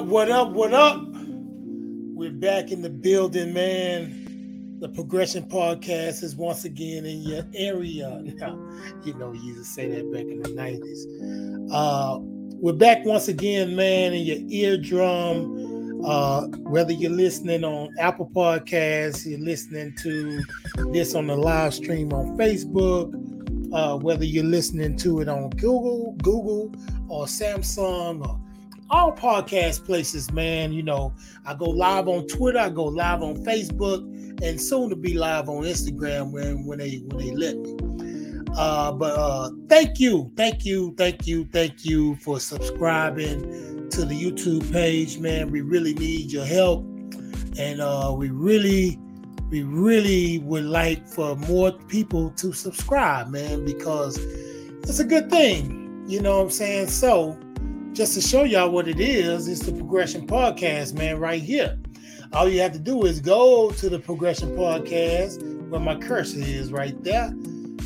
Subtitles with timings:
[0.00, 1.02] What up, what up, what up?
[1.12, 4.78] We're back in the building, man.
[4.80, 8.08] The Progression Podcast is once again in your area.
[8.36, 8.58] Now,
[9.04, 11.68] you know, we used to say that back in the 90s.
[11.70, 16.02] Uh, we're back once again, man, in your eardrum.
[16.02, 20.42] Uh, whether you're listening on Apple Podcasts, you're listening to
[20.92, 23.12] this on the live stream on Facebook,
[23.74, 26.74] uh, whether you're listening to it on Google, Google,
[27.10, 28.40] or Samsung, or
[28.90, 30.72] all podcast places, man.
[30.72, 31.14] You know,
[31.46, 34.02] I go live on Twitter, I go live on Facebook,
[34.42, 37.76] and soon to be live on Instagram when when they when they let me.
[38.56, 44.14] Uh, but uh, thank you, thank you, thank you, thank you for subscribing to the
[44.14, 45.50] YouTube page, man.
[45.50, 46.84] We really need your help,
[47.58, 48.98] and uh, we really,
[49.50, 54.18] we really would like for more people to subscribe, man, because
[54.82, 56.04] it's a good thing.
[56.08, 56.88] You know what I'm saying?
[56.88, 57.38] So
[57.92, 61.78] just to show y'all what it is, it's the Progression Podcast, man, right here.
[62.32, 66.72] All you have to do is go to the Progression Podcast where my cursor is
[66.72, 67.34] right there.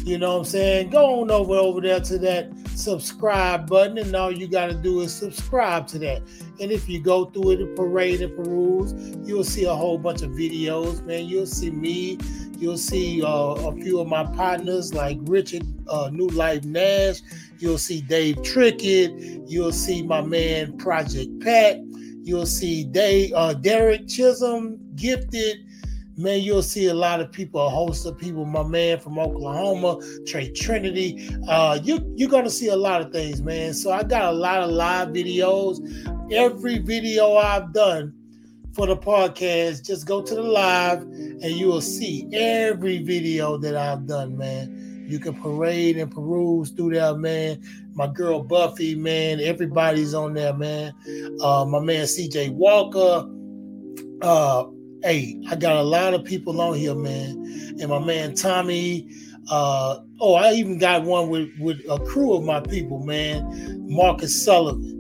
[0.05, 0.91] You know what I'm saying?
[0.91, 5.01] Go on over over there to that subscribe button, and all you got to do
[5.01, 6.21] is subscribe to that.
[6.61, 8.93] And if you go through it and parade and peruse,
[9.27, 11.25] you'll see a whole bunch of videos, man.
[11.25, 12.19] You'll see me.
[12.59, 17.21] You'll see uh, a few of my partners like Richard uh, New Life Nash.
[17.59, 19.49] You'll see Dave Trickett.
[19.49, 21.81] You'll see my man Project Pat.
[22.23, 25.67] You'll see Dave, uh, Derek Chisholm, Gifted.
[26.17, 28.45] Man, you'll see a lot of people, a host of people.
[28.45, 31.29] My man from Oklahoma, Trey Trinity.
[31.49, 33.75] Uh, you you're gonna see a lot of things, man.
[33.75, 35.81] So I got a lot of live videos.
[36.33, 38.15] Every video I've done
[38.75, 43.77] for the podcast, just go to the live and you will see every video that
[43.77, 45.07] I've done, man.
[45.09, 47.63] You can parade and peruse through there, man.
[47.93, 49.41] My girl Buffy, man.
[49.41, 50.93] Everybody's on there, man.
[51.41, 53.29] Uh, my man CJ Walker.
[54.23, 54.65] Uh,
[55.05, 57.77] hey, I got a lot of people on here, man.
[57.81, 59.11] And my man Tommy.
[59.51, 63.87] Uh, oh, I even got one with with a crew of my people, man.
[63.87, 64.95] Marcus Sullivan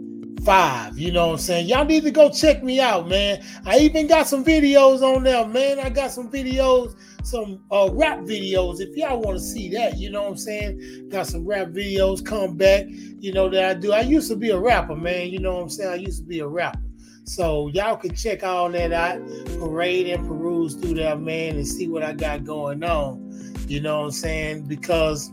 [0.45, 0.99] five.
[0.99, 1.69] You know what I'm saying?
[1.69, 3.43] Y'all need to go check me out, man.
[3.65, 5.81] I even got some videos on there, man.
[5.81, 6.95] I got some videos,
[7.25, 8.81] some uh, rap videos.
[8.81, 11.09] If y'all want to see that, you know what I'm saying?
[11.09, 13.93] Got some rap videos come back, you know, that I do.
[13.93, 15.31] I used to be a rapper, man.
[15.31, 15.91] You know what I'm saying?
[15.91, 16.84] I used to be a rapper.
[17.25, 19.27] So y'all can check all that out,
[19.59, 23.55] parade and peruse through that, man, and see what I got going on.
[23.67, 24.65] You know what I'm saying?
[24.65, 25.33] Because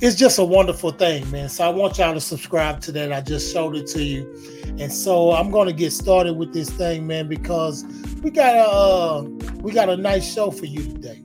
[0.00, 1.48] it's just a wonderful thing, man.
[1.48, 3.12] So I want y'all to subscribe to that.
[3.12, 4.24] I just showed it to you.
[4.80, 7.84] And so I'm gonna get started with this thing, man, because
[8.20, 9.22] we got a uh,
[9.60, 11.22] we got a nice show for you today.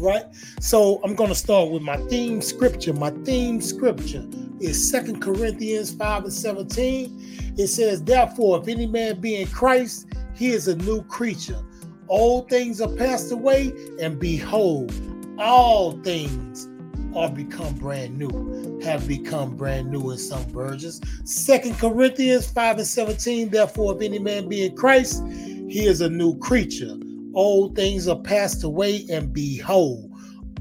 [0.00, 0.24] Right?
[0.58, 2.92] So I'm gonna start with my theme scripture.
[2.92, 4.26] My theme scripture
[4.60, 7.54] is Second Corinthians 5 and 17.
[7.56, 11.60] It says, Therefore, if any man be in Christ, he is a new creature.
[12.08, 14.92] Old things are passed away, and behold,
[15.38, 16.68] all things
[17.14, 21.00] are become brand new, have become brand new in some versions.
[21.24, 26.08] Second Corinthians 5 and 17, therefore, if any man be in Christ, he is a
[26.08, 26.96] new creature.
[27.34, 30.07] Old things are passed away, and behold,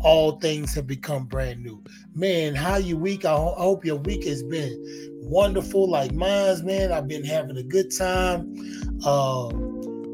[0.01, 1.83] all things have become brand new.
[2.15, 3.25] Man, how you week?
[3.25, 4.83] I hope your week has been
[5.21, 6.91] wonderful, like mine's, man.
[6.91, 8.53] I've been having a good time.
[9.03, 9.49] Uh,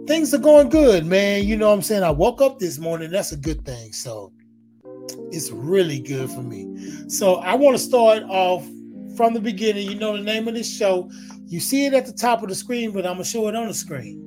[0.05, 1.45] things are going good, man.
[1.45, 2.03] You know what I'm saying?
[2.03, 3.11] I woke up this morning.
[3.11, 3.93] That's a good thing.
[3.93, 4.31] So
[5.31, 7.09] it's really good for me.
[7.09, 8.65] So I want to start off
[9.15, 9.89] from the beginning.
[9.89, 11.09] You know the name of this show.
[11.45, 13.67] You see it at the top of the screen, but I'm gonna show it on
[13.67, 14.19] the screen.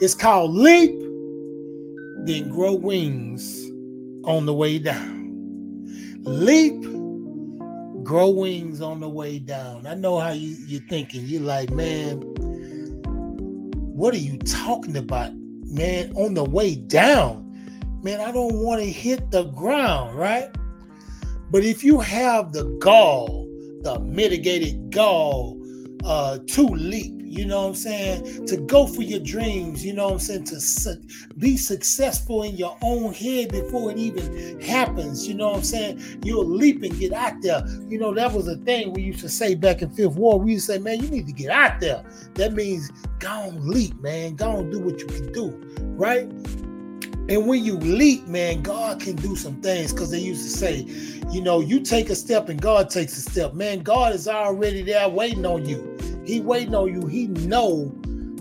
[0.00, 0.98] It's called Leap,
[2.24, 3.67] then Grow Wings
[4.24, 5.84] on the way down.
[6.22, 6.82] Leap,
[8.04, 9.86] grow wings on the way down.
[9.86, 11.26] I know how you, you're thinking.
[11.26, 12.20] You're like, man,
[13.94, 15.32] what are you talking about?
[15.34, 17.48] Man, on the way down
[18.02, 20.48] man, I don't want to hit the ground, right?
[21.50, 23.46] But if you have the gall,
[23.82, 25.60] the mitigated gall
[26.04, 28.46] uh, to leap, you know what I'm saying?
[28.46, 30.44] To go for your dreams, you know what I'm saying?
[30.44, 31.02] To su-
[31.36, 36.20] be successful in your own head before it even happens, you know what I'm saying?
[36.24, 37.62] You'll leap and get out there.
[37.88, 40.42] You know, that was a thing we used to say back in Fifth Ward.
[40.42, 42.02] We used to say, man, you need to get out there.
[42.34, 44.36] That means go on leap, man.
[44.36, 45.50] Go on do what you can do,
[45.96, 46.28] right?
[47.28, 50.86] And when you leap, man, God can do some things because they used to say,
[51.30, 53.52] you know, you take a step and God takes a step.
[53.52, 55.97] Man, God is already there waiting on you.
[56.28, 57.06] He waiting on you.
[57.06, 57.86] He know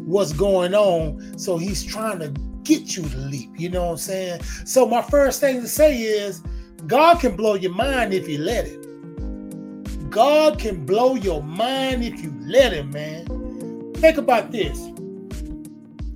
[0.02, 1.38] what's going on.
[1.40, 2.30] So he's trying to
[2.64, 3.50] get you to leap.
[3.58, 4.44] You know what I'm saying?
[4.66, 6.42] So my first thing to say is
[6.86, 10.10] God can blow your mind if you let it.
[10.10, 13.94] God can blow your mind if you let him, man.
[13.96, 14.90] think about this.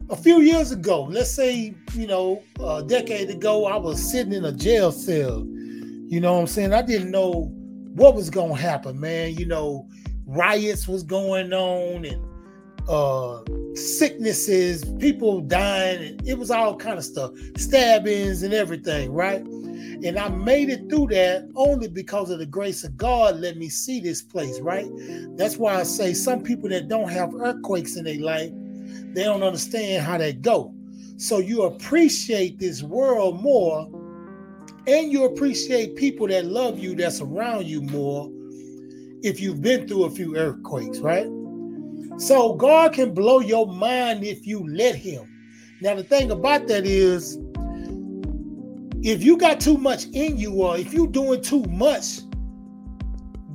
[0.09, 4.43] A few years ago, let's say, you know, a decade ago, I was sitting in
[4.43, 5.45] a jail cell.
[5.47, 6.73] You know what I'm saying?
[6.73, 7.49] I didn't know
[7.95, 9.35] what was going to happen, man.
[9.35, 9.87] You know,
[10.31, 12.25] riots was going on and
[12.87, 13.41] uh
[13.75, 19.41] sicknesses, people dying, and it was all kind of stuff, stabbings and everything, right?
[20.03, 23.69] And I made it through that only because of the grace of God let me
[23.69, 24.89] see this place, right?
[25.37, 28.51] That's why I say some people that don't have earthquakes in their life,
[29.13, 30.73] they don't understand how they go.
[31.17, 33.87] So you appreciate this world more
[34.87, 38.31] and you appreciate people that love you that's around you more
[39.23, 41.27] if you've been through a few earthquakes, right?
[42.17, 45.27] So God can blow your mind if you let him.
[45.81, 47.37] Now the thing about that is
[49.03, 52.19] if you got too much in you or if you're doing too much,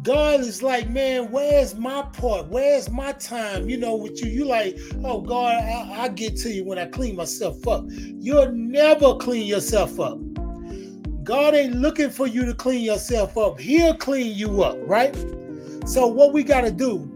[0.02, 2.48] God is like, man, where's my part?
[2.48, 3.68] Where's my time?
[3.68, 6.86] You know, with you, you like, oh God, I, I get to you when I
[6.86, 7.84] clean myself up.
[7.88, 10.18] You'll never clean yourself up.
[11.24, 13.58] God ain't looking for you to clean yourself up.
[13.58, 15.12] He'll clean you up, right?
[15.86, 17.08] So what we got to do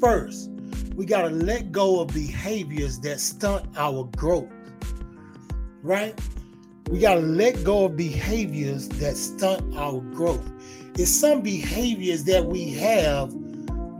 [0.00, 0.50] first,
[0.94, 4.50] we got to let go of behaviors that stunt our growth.
[5.82, 6.18] Right?
[6.90, 10.50] We got to let go of behaviors that stunt our growth.
[10.94, 13.34] It's some behaviors that we have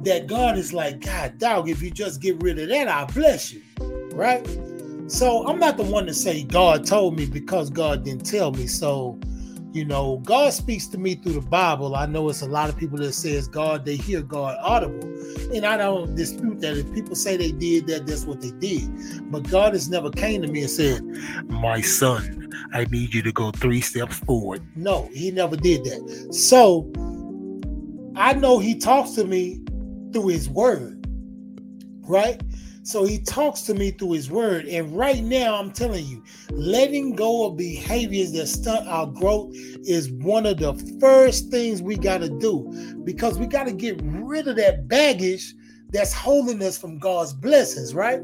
[0.05, 3.53] that God is like, God, dog, if you just get rid of that, I'll bless
[3.53, 3.61] you.
[4.15, 4.47] Right?
[5.09, 8.67] So I'm not the one to say God told me because God didn't tell me.
[8.67, 9.21] So,
[9.77, 11.97] you know, God speaks to me through the Bible.
[11.97, 15.07] I know it's a lot of people that says God, they hear God audible.
[15.55, 16.79] And I don't dispute that.
[16.79, 19.31] If people say they did that, that's what they did.
[19.31, 21.03] But God has never came to me and said,
[21.51, 24.63] My son, I need you to go three steps forward.
[24.77, 26.33] No, he never did that.
[26.33, 26.91] So
[28.17, 29.61] I know he talks to me
[30.15, 31.07] through his word,
[32.09, 32.41] right?
[32.87, 34.67] So he talks to me through his word.
[34.67, 36.23] And right now, I'm telling you,
[36.53, 41.97] letting go of behaviors that stunt our growth is one of the first things we
[41.97, 45.53] got to do because we got to get rid of that baggage
[45.91, 48.21] that's holding us from God's blessings, right?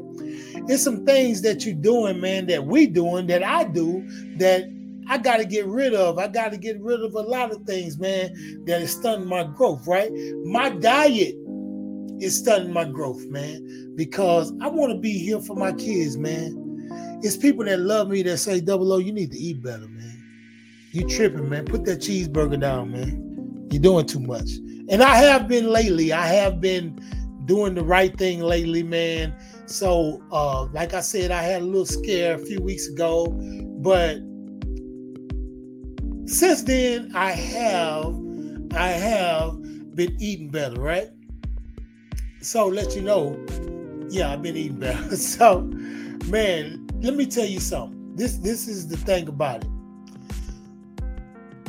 [0.69, 4.07] It's some things that you're doing, man, that we doing, that I do,
[4.37, 4.63] that
[5.09, 6.17] I got to get rid of.
[6.17, 9.43] I got to get rid of a lot of things, man, that is stunting my
[9.43, 10.09] growth, right?
[10.45, 11.35] My diet
[12.19, 17.19] is stunning my growth, man, because I want to be here for my kids, man.
[17.23, 20.23] It's people that love me that say, Double O, you need to eat better, man.
[20.91, 21.65] You tripping, man.
[21.65, 23.67] Put that cheeseburger down, man.
[23.71, 24.49] You're doing too much.
[24.89, 26.11] And I have been lately.
[26.13, 26.99] I have been
[27.45, 29.35] doing the right thing lately, man.
[29.65, 33.27] So, uh, like I said, I had a little scare a few weeks ago,
[33.81, 34.17] but
[36.25, 38.15] since then, I have,
[38.75, 39.61] I have
[39.95, 41.09] been eating better, right?
[42.43, 43.39] So let you know,
[44.09, 45.15] yeah, I've been eating better.
[45.15, 45.61] So,
[46.27, 48.15] man, let me tell you something.
[48.15, 49.69] This this is the thing about it.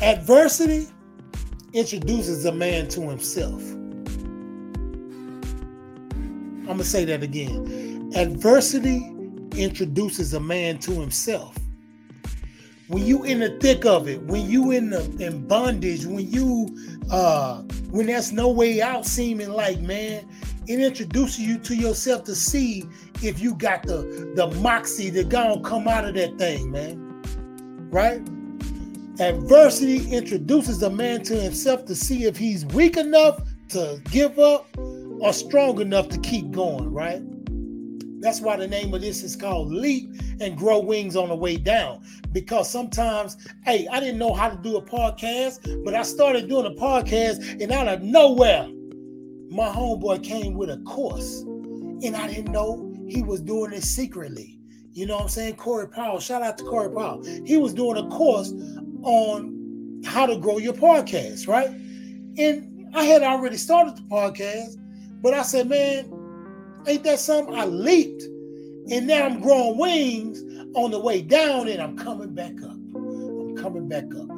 [0.02, 0.88] Adversity
[1.73, 3.62] introduces a man to himself.
[6.62, 8.11] I'm gonna say that again.
[8.16, 9.12] Adversity
[9.57, 11.57] introduces a man to himself.
[12.88, 16.76] When you in the thick of it, when you in the in bondage, when you
[17.12, 20.28] uh when there's no way out seeming like man,
[20.66, 22.85] it introduces you to yourself to see
[23.23, 27.23] if you got the the moxie to go and come out of that thing, man.
[27.90, 28.21] Right?
[29.21, 34.66] Adversity introduces a man to himself to see if he's weak enough to give up
[35.21, 37.23] or strong enough to keep going, right?
[38.21, 41.59] That's why the name of this is called Leap and Grow Wings on the Way
[41.59, 42.02] Down.
[42.33, 46.66] Because sometimes, hey, I didn't know how to do a podcast, but I started doing
[46.66, 48.66] a podcast, and out of nowhere,
[49.54, 54.58] my homeboy came with a course, and I didn't know he was doing it secretly.
[54.90, 55.56] You know what I'm saying?
[55.56, 57.23] Corey Powell, shout out to Corey Powell.
[57.44, 58.52] He was doing a course
[59.02, 61.68] on how to grow your podcast, right?
[61.68, 64.76] And I had already started the podcast,
[65.23, 66.12] but I said, man,
[66.88, 67.54] ain't that something?
[67.54, 70.42] I leaped, and now I'm growing wings
[70.75, 72.73] on the way down, and I'm coming back up.
[72.73, 74.30] I'm coming back up.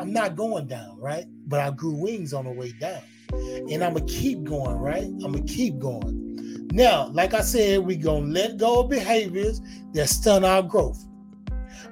[0.00, 1.24] I'm not going down, right?
[1.48, 3.02] But I grew wings on the way down
[3.32, 5.04] and I'm gonna keep going, right?
[5.04, 6.68] I'm gonna keep going.
[6.72, 9.60] Now, like I said, we're gonna let go of behaviors
[9.92, 11.02] that stun our growth.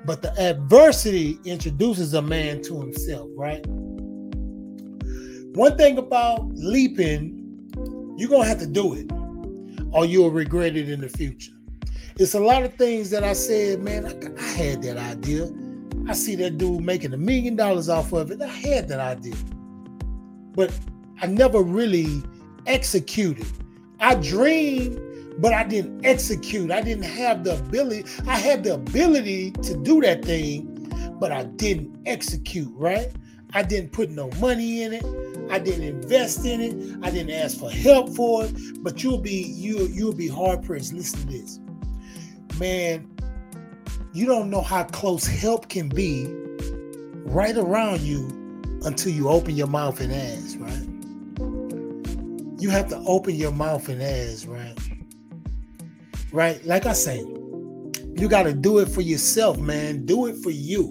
[0.05, 3.65] But the adversity introduces a man to himself, right?
[5.55, 7.41] One thing about leaping,
[8.19, 9.11] you're gonna have to do it,
[9.93, 11.53] or you'll regret it in the future.
[12.17, 15.51] It's a lot of things that I said, man, I, I had that idea.
[16.07, 18.43] I see that dude making a million dollars off of it.
[18.43, 19.35] I had that idea.
[20.53, 20.73] But
[21.25, 22.23] I never really
[22.67, 23.47] executed.
[23.99, 25.01] I dreamed,
[25.39, 26.71] but I didn't execute.
[26.71, 28.05] I didn't have the ability.
[28.27, 33.11] I had the ability to do that thing, but I didn't execute, right?
[33.55, 35.07] I didn't put no money in it.
[35.51, 36.99] I didn't invest in it.
[37.03, 38.55] I didn't ask for help for it.
[38.83, 40.93] But you'll be you you'll be hard pressed.
[40.93, 41.59] Listen to this,
[42.59, 43.11] man.
[44.13, 46.27] You don't know how close help can be
[47.25, 48.29] right around you
[48.85, 50.94] until you open your mouth and ask, right?
[52.65, 54.75] You have to open your mouth and ask, right?
[56.33, 56.65] Right?
[56.65, 60.07] Like I say, you got to do it for yourself, man.
[60.07, 60.89] Do it for you.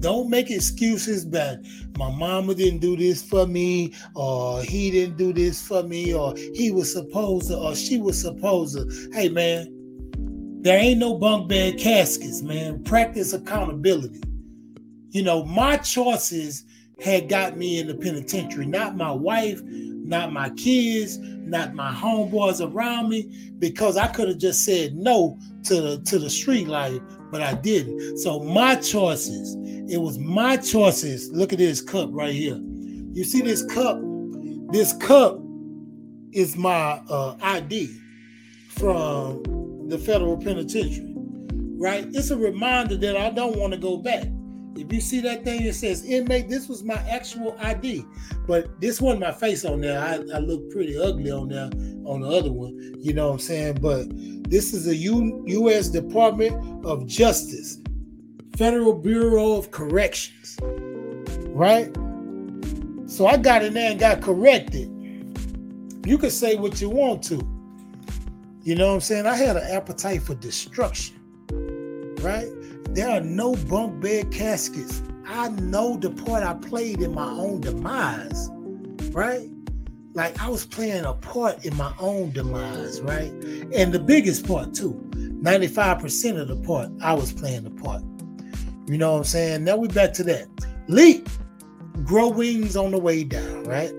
[0.00, 1.62] Don't make excuses that
[1.98, 6.34] my mama didn't do this for me, or he didn't do this for me, or
[6.54, 9.10] he was supposed to, or she was supposed to.
[9.12, 9.68] Hey, man,
[10.62, 12.82] there ain't no bunk bed caskets, man.
[12.84, 14.22] Practice accountability.
[15.10, 16.64] You know, my choices
[17.04, 19.60] had got me in the penitentiary, not my wife,
[20.06, 25.38] not my kids, not my homeboys around me, because I could have just said no
[25.64, 28.18] to the to the street life, but I didn't.
[28.18, 29.56] So my choices,
[29.90, 31.30] it was my choices.
[31.32, 32.58] Look at this cup right here.
[33.12, 33.98] You see this cup?
[34.72, 35.38] This cup
[36.32, 37.96] is my uh, ID
[38.68, 39.42] from
[39.88, 41.14] the federal penitentiary,
[41.78, 42.06] right?
[42.12, 44.26] It's a reminder that I don't want to go back.
[44.78, 48.04] If you see that thing that says inmate, this was my actual ID.
[48.46, 50.00] But this wasn't my face on there.
[50.00, 51.70] I, I look pretty ugly on there
[52.04, 52.94] on the other one.
[52.98, 53.78] You know what I'm saying?
[53.80, 54.06] But
[54.50, 55.88] this is a U, U.S.
[55.88, 57.80] Department of Justice,
[58.56, 60.58] Federal Bureau of Corrections.
[61.48, 61.92] Right?
[63.06, 64.92] So I got in there and got corrected.
[66.06, 67.36] You can say what you want to.
[68.62, 69.26] You know what I'm saying?
[69.26, 71.16] I had an appetite for destruction.
[72.20, 72.48] Right?
[72.96, 75.02] There are no bunk bed caskets.
[75.26, 78.48] I know the part I played in my own demise,
[79.10, 79.50] right?
[80.14, 83.30] Like I was playing a part in my own demise, right?
[83.74, 84.94] And the biggest part too.
[85.12, 88.00] 95% of the part, I was playing the part.
[88.86, 89.64] You know what I'm saying?
[89.64, 90.48] Now we back to that.
[90.88, 91.28] Leap,
[92.02, 93.92] grow wings on the way down, right?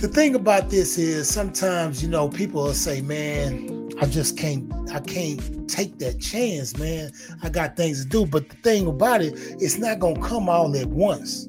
[0.00, 4.72] The thing about this is sometimes, you know, people will say, man, I just can't
[4.90, 7.10] I can't take that chance, man.
[7.42, 8.26] I got things to do.
[8.26, 11.48] But the thing about it, it's not gonna come all at once.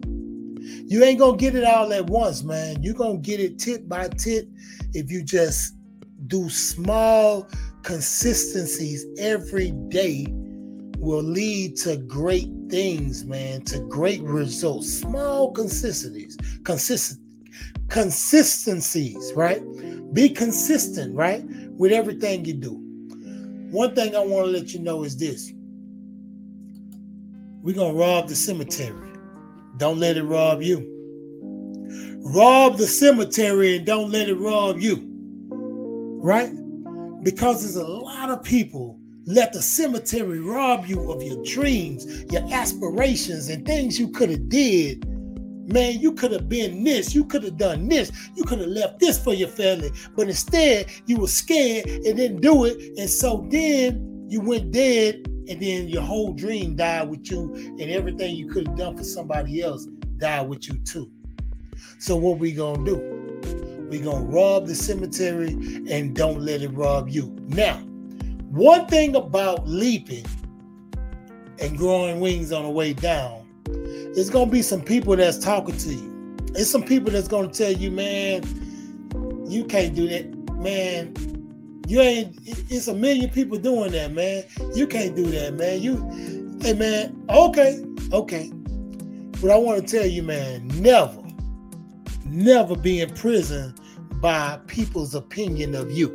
[0.88, 2.82] You ain't gonna get it all at once, man.
[2.84, 4.48] You're gonna get it tit by tit
[4.94, 5.76] if you just
[6.28, 7.48] do small
[7.84, 10.28] consistencies every day
[10.98, 14.92] will lead to great things, man, to great results.
[14.92, 17.22] Small consistencies, consistent
[17.90, 19.62] consistencies, right?
[20.14, 21.44] Be consistent, right?
[21.78, 22.74] With everything you do.
[23.72, 25.52] One thing I want to let you know is this
[27.62, 29.12] we're going to rob the cemetery.
[29.78, 30.92] Don't let it rob you.
[32.24, 35.04] Rob the cemetery and don't let it rob you.
[36.22, 36.52] Right?
[37.24, 42.44] Because there's a lot of people let the cemetery rob you of your dreams, your
[42.54, 45.04] aspirations, and things you could have did
[45.66, 49.00] Man, you could have been this, you could have done this, you could have left
[49.00, 52.98] this for your family, but instead you were scared and didn't do it.
[52.98, 57.82] And so then you went dead, and then your whole dream died with you, and
[57.82, 59.86] everything you could have done for somebody else
[60.18, 61.12] died with you too.
[62.00, 63.16] So, what we gonna do?
[63.90, 65.50] we gonna rob the cemetery
[65.90, 67.36] and don't let it rob you.
[67.48, 67.78] Now,
[68.50, 70.26] one thing about leaping
[71.60, 73.45] and growing wings on the way down
[74.16, 76.38] it's gonna be some people that's talking to you.
[76.56, 78.44] It's some people that's gonna tell you, man,
[79.46, 81.14] you can't do that, man.
[81.86, 82.38] You ain't.
[82.46, 84.46] It's a million people doing that, man.
[84.74, 85.82] You can't do that, man.
[85.82, 85.98] You,
[86.62, 87.26] hey, man.
[87.30, 88.52] Okay, okay.
[89.42, 91.22] But I want to tell you, man, never,
[92.24, 93.76] never be in prison
[94.22, 96.14] by people's opinion of you.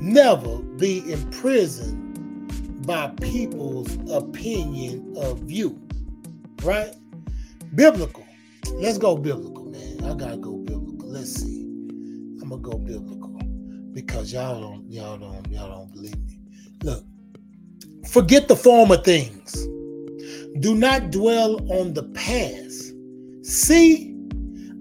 [0.00, 2.48] Never be in prison
[2.86, 5.78] by people's opinion of you
[6.64, 6.94] right?
[7.74, 8.26] Biblical.
[8.74, 10.04] Let's go biblical, man.
[10.04, 11.08] I gotta go biblical.
[11.08, 11.62] Let's see.
[11.62, 13.30] I'm gonna go biblical
[13.92, 16.38] because y'all don't, y'all don't, y'all don't believe me.
[16.82, 17.04] Look,
[18.08, 19.66] forget the former things.
[20.60, 22.94] Do not dwell on the past.
[23.42, 24.14] See,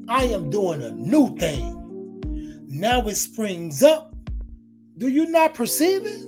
[0.08, 1.76] I am doing a new thing.
[2.68, 4.14] Now it springs up.
[4.98, 6.26] Do you not perceive it?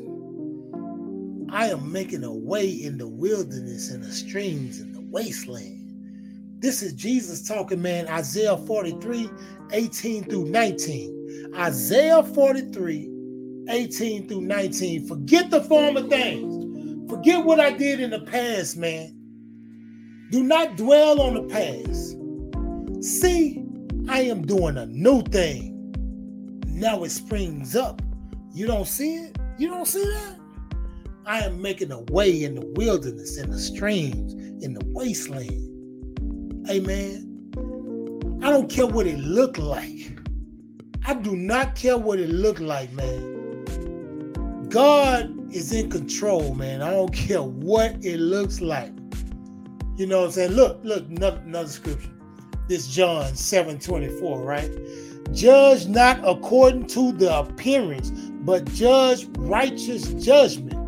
[1.52, 4.80] I am making a way in the wilderness and the streams
[5.12, 6.58] wasteland.
[6.60, 8.08] This is Jesus talking, man.
[8.08, 9.30] Isaiah 43,
[9.72, 11.52] 18 through 19.
[11.56, 15.08] Isaiah 43, 18 through 19.
[15.08, 17.10] Forget the former things.
[17.10, 19.18] Forget what I did in the past, man.
[20.32, 22.18] Do not dwell on the past.
[23.04, 23.66] See,
[24.08, 25.94] I am doing a new thing.
[26.68, 28.02] now it springs up.
[28.54, 29.38] You don't see it?
[29.58, 30.41] You don't see that?
[31.26, 35.68] I am making a way in the wilderness, in the streams, in the wasteland.
[36.70, 38.40] Amen.
[38.44, 40.18] I don't care what it looked like.
[41.06, 44.70] I do not care what it looked like, man.
[44.70, 46.82] God is in control, man.
[46.82, 48.92] I don't care what it looks like.
[49.98, 50.52] You know what I'm saying?
[50.52, 52.10] Look, look, another, another scripture.
[52.68, 54.72] This John 7 24, right?
[55.34, 60.81] Judge not according to the appearance, but judge righteous judgment.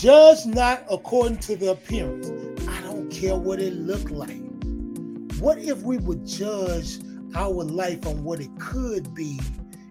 [0.00, 2.30] Judge not according to the appearance.
[2.66, 4.40] I don't care what it looked like.
[5.40, 7.00] What if we would judge
[7.34, 9.38] our life on what it could be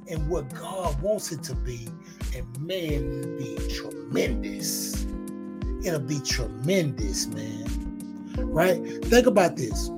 [0.09, 1.87] and what God wants it to be?
[2.35, 5.05] And man, it'll be tremendous.
[5.85, 8.33] It'll be tremendous, man.
[8.37, 8.81] Right?
[9.05, 9.91] Think about this.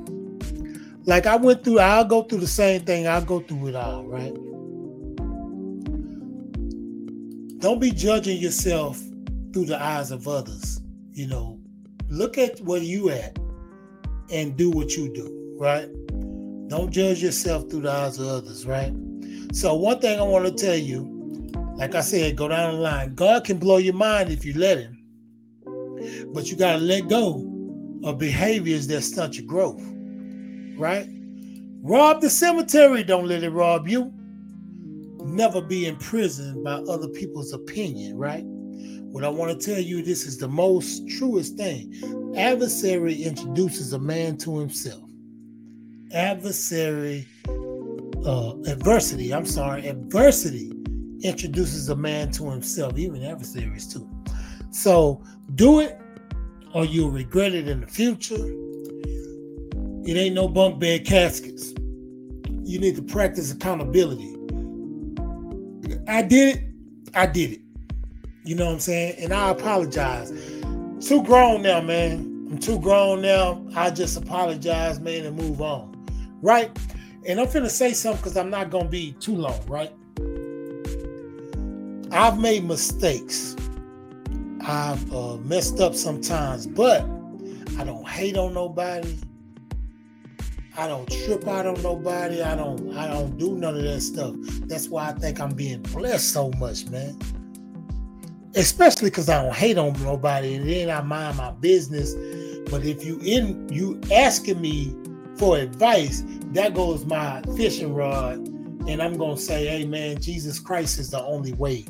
[1.06, 3.08] Like I went through, I'll go through the same thing.
[3.08, 4.34] I'll go through it all, right?
[7.60, 9.02] Don't be judging yourself
[9.54, 10.82] through the eyes of others.
[11.12, 11.60] You know,
[12.10, 13.38] look at where you at
[14.32, 15.90] and do what you do, right?
[16.70, 18.94] Don't judge yourself through the eyes of others, right?
[19.54, 23.16] So one thing I want to tell you, like I said, go down the line.
[23.16, 24.98] God can blow your mind if you let him.
[26.34, 27.48] But you got to let go
[28.04, 29.82] of behaviors that stunt your growth
[30.82, 31.08] right?
[31.84, 34.12] Rob the cemetery, don't let it rob you.
[35.24, 38.44] Never be imprisoned by other people's opinion, right?
[39.12, 42.34] What I want to tell you, this is the most truest thing.
[42.36, 45.04] Adversary introduces a man to himself.
[46.14, 47.28] Adversary,
[48.26, 50.72] uh, adversity, I'm sorry, adversity
[51.24, 54.10] introduces a man to himself, even adversaries too.
[54.72, 55.24] So
[55.56, 56.00] do it
[56.74, 58.48] or you'll regret it in the future
[60.04, 61.74] it ain't no bunk bed caskets.
[62.64, 64.36] You need to practice accountability.
[66.08, 66.64] I did it.
[67.14, 67.62] I did it.
[68.44, 69.16] You know what I'm saying?
[69.20, 70.32] And I apologize.
[71.00, 72.48] Too grown now, man.
[72.52, 73.64] I'm too grown now.
[73.76, 76.06] I just apologize, man, and move on.
[76.42, 76.76] Right?
[77.28, 79.94] And I'm finna say something because I'm not gonna be too long, right?
[82.12, 83.56] I've made mistakes.
[84.62, 87.02] I've uh, messed up sometimes, but
[87.78, 89.18] I don't hate on nobody.
[90.78, 92.42] I don't trip out on nobody.
[92.42, 94.34] I don't I don't do none of that stuff.
[94.68, 97.18] That's why I think I'm being blessed so much, man.
[98.56, 102.14] Especially because I don't hate on nobody and then I mind my business.
[102.70, 104.96] But if you in you asking me
[105.38, 108.38] for advice, that goes my fishing rod.
[108.88, 111.86] And I'm gonna say, hey man, Jesus Christ is the only way.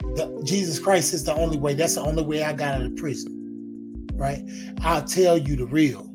[0.00, 1.74] The, Jesus Christ is the only way.
[1.74, 4.08] That's the only way I got out of prison.
[4.14, 4.42] Right?
[4.82, 6.08] I'll tell you the real.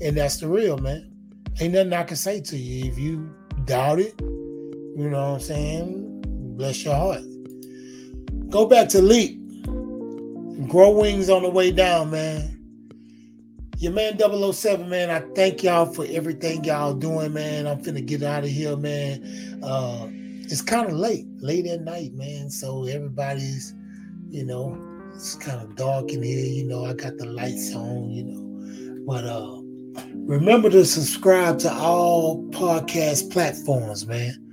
[0.00, 1.10] And that's the real, man.
[1.60, 2.90] Ain't nothing I can say to you.
[2.90, 3.32] If you
[3.64, 6.22] doubt it, you know what I'm saying?
[6.56, 7.22] Bless your heart.
[8.50, 9.38] Go back to Leap.
[10.68, 12.56] Grow wings on the way down, man.
[13.78, 15.08] Your man 007, man.
[15.08, 17.66] I thank y'all for everything y'all doing, man.
[17.66, 19.60] I'm finna get out of here, man.
[19.62, 20.08] Uh
[20.42, 22.50] it's kind of late, late at night, man.
[22.50, 23.72] So everybody's,
[24.28, 24.76] you know,
[25.14, 26.44] it's kind of dark in here.
[26.44, 29.04] You know, I got the lights on, you know.
[29.06, 29.60] But uh
[30.26, 34.49] Remember to subscribe to all podcast platforms, man.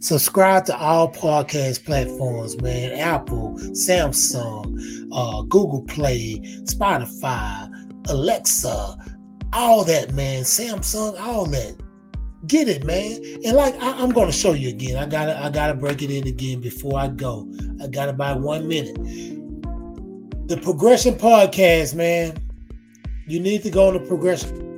[0.00, 2.98] Subscribe to all podcast platforms, man.
[2.98, 7.70] Apple, Samsung, uh, Google Play, Spotify,
[8.08, 8.96] Alexa,
[9.52, 10.44] all that, man.
[10.44, 11.76] Samsung, all that.
[12.46, 13.20] Get it, man.
[13.44, 14.96] And like I, am gonna show you again.
[14.96, 17.46] I gotta I gotta break it in again before I go.
[17.82, 18.96] I gotta buy one minute.
[20.48, 22.38] The progression podcast, man.
[23.26, 24.69] You need to go on the progression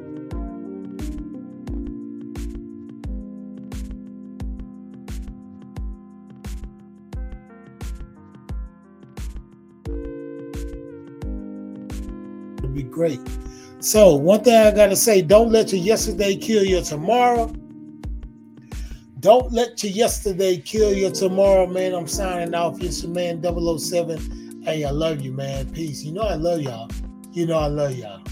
[13.03, 13.21] great.
[13.81, 17.53] So, one thing I got to say don't let your yesterday kill your tomorrow.
[19.19, 21.95] Don't let your yesterday kill your tomorrow, man.
[21.95, 22.81] I'm signing off.
[22.81, 24.63] It's your man 007.
[24.65, 25.69] Hey, I love you, man.
[25.71, 26.05] Peace.
[26.05, 26.89] You know I love y'all.
[27.33, 28.23] You know I love y'all.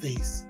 [0.00, 0.43] Peace.